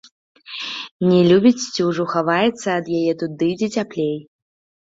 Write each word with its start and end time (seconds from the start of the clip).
Не 1.09 1.19
любіць 1.31 1.63
сцюжу, 1.67 2.03
хаваецца 2.13 2.67
ад 2.79 2.85
яе 3.01 3.13
туды, 3.23 3.51
дзе 3.61 3.67
цяплей. 3.81 4.15